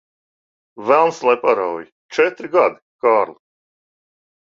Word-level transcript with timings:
Velns 0.91 1.19
lai 1.27 1.35
parauj! 1.43 1.83
Četri 2.17 2.51
gadi, 2.57 2.81
Kārli. 3.05 3.37